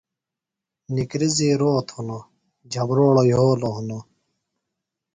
[0.93, 2.27] نِکرزیۡ روت ہِنوۡ
[2.71, 4.03] جھمبروڑوۡ یھولوۡ ہِنوۡ